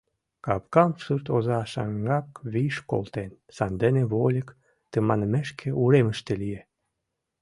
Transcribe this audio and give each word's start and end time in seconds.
Капкам 0.45 0.91
сурт 1.03 1.25
оза 1.35 1.59
шаҥгак 1.71 2.27
виш 2.53 2.75
колтен, 2.89 3.31
сандене 3.55 4.03
вольык 4.11 4.49
тыманмешке 4.91 5.69
уремыште 5.81 6.33
лие. 6.41 6.61